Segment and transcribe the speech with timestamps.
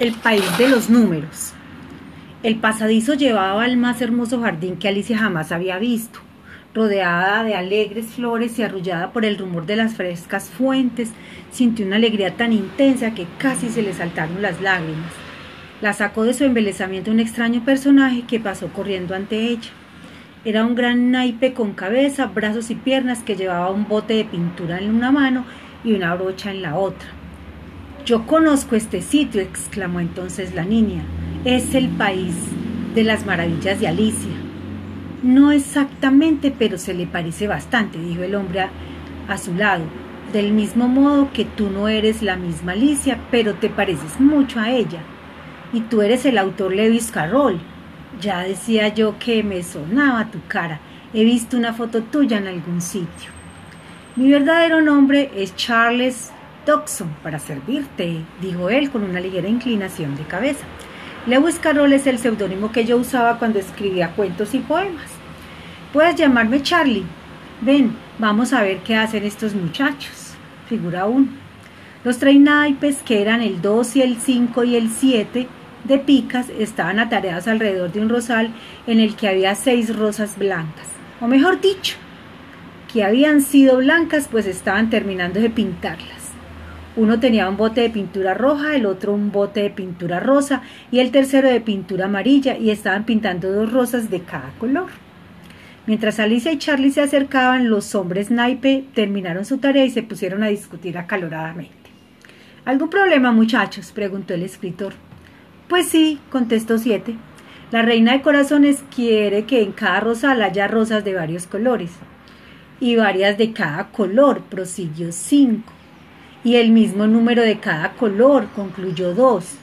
[0.00, 1.52] El país de los números.
[2.42, 6.18] El pasadizo llevaba al más hermoso jardín que Alicia jamás había visto,
[6.74, 11.10] rodeada de alegres flores y arrullada por el rumor de las frescas fuentes,
[11.52, 15.12] sintió una alegría tan intensa que casi se le saltaron las lágrimas.
[15.80, 19.70] La sacó de su embelezamiento un extraño personaje que pasó corriendo ante ella.
[20.44, 24.80] Era un gran naipe con cabeza, brazos y piernas que llevaba un bote de pintura
[24.80, 25.44] en una mano
[25.84, 27.06] y una brocha en la otra.
[28.04, 31.02] Yo conozco este sitio, exclamó entonces la niña.
[31.46, 32.34] Es el país
[32.94, 34.34] de las maravillas de Alicia.
[35.22, 38.68] No exactamente, pero se le parece bastante, dijo el hombre
[39.26, 39.84] a, su lado.
[40.34, 44.70] Del mismo modo que tú no eres la misma Alicia, pero te pareces mucho a
[44.70, 45.00] ella.
[45.72, 47.58] Y tú eres el autor Lewis Carroll.
[48.20, 50.78] Ya decía yo que me sonaba tu cara.
[51.14, 53.30] He visto una foto tuya en algún sitio.
[54.14, 56.34] Mi verdadero nombre es Charles
[56.64, 60.64] Dodson, para servirte, dijo él con una ligera inclinación de cabeza.
[61.26, 65.10] Lewis Carroll es el seudónimo que yo usaba cuando escribía cuentos y poemas.
[65.92, 67.04] Puedes llamarme Charlie.
[67.60, 70.34] Ven, vamos a ver qué hacen estos muchachos.
[70.68, 71.26] Figura 1.
[72.04, 75.48] Los tres naipes, que eran el 2 y el 5 y el 7
[75.84, 78.50] de picas, estaban atareados alrededor de un rosal
[78.86, 80.88] en el que había seis rosas blancas.
[81.20, 81.96] O mejor dicho,
[82.92, 86.23] que habían sido blancas pues estaban terminando de pintarlas.
[86.96, 91.00] Uno tenía un bote de pintura roja, el otro un bote de pintura rosa y
[91.00, 94.86] el tercero de pintura amarilla y estaban pintando dos rosas de cada color.
[95.86, 100.44] Mientras Alicia y Charlie se acercaban, los hombres naipe terminaron su tarea y se pusieron
[100.44, 101.74] a discutir acaloradamente.
[102.64, 103.90] ¿Algún problema, muchachos?
[103.92, 104.94] preguntó el escritor.
[105.68, 107.16] Pues sí, contestó siete.
[107.72, 111.90] La reina de corazones quiere que en cada rosal haya rosas de varios colores.
[112.80, 115.72] Y varias de cada color, prosiguió cinco.
[116.44, 119.56] Y el mismo número de cada color, concluyó dos.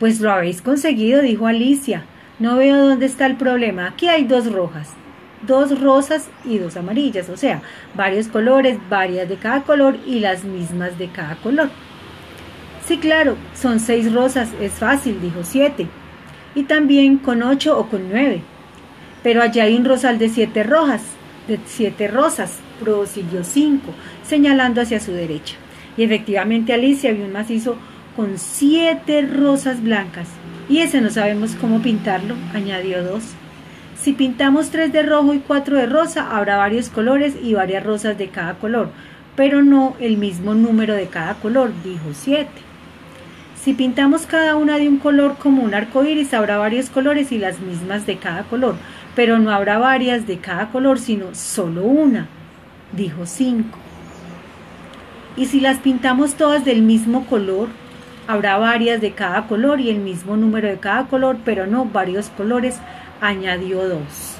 [0.00, 2.04] Pues lo habéis conseguido, dijo Alicia.
[2.38, 3.88] No veo dónde está el problema.
[3.88, 4.94] Aquí hay dos rojas
[5.46, 7.62] dos rosas y dos amarillas, o sea,
[7.94, 11.70] varios colores, varias de cada color y las mismas de cada color.
[12.86, 15.88] Sí, claro, son seis rosas, es fácil, dijo siete,
[16.54, 18.42] y también con ocho o con nueve.
[19.22, 21.02] Pero allá hay un rosal de siete rojas,
[21.48, 23.92] de siete rosas, prosiguió cinco,
[24.24, 25.56] señalando hacia su derecha.
[25.96, 27.76] Y efectivamente Alicia vio un macizo
[28.16, 30.28] con siete rosas blancas.
[30.68, 33.22] Y ese no sabemos cómo pintarlo, añadió dos.
[33.96, 38.18] Si pintamos tres de rojo y cuatro de rosa, habrá varios colores y varias rosas
[38.18, 38.90] de cada color,
[39.36, 42.66] pero no el mismo número de cada color, dijo siete.
[43.60, 47.38] Si pintamos cada una de un color como un arco iris, habrá varios colores y
[47.38, 48.76] las mismas de cada color,
[49.16, 52.28] pero no habrá varias de cada color, sino solo una,
[52.92, 53.78] dijo cinco.
[55.36, 57.68] Y si las pintamos todas del mismo color,
[58.26, 62.30] habrá varias de cada color y el mismo número de cada color, pero no varios
[62.30, 62.78] colores
[63.20, 64.35] añadió dos.